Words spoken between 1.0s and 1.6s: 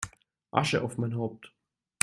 Haupt!